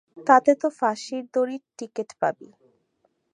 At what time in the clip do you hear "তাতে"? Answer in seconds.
0.27-0.51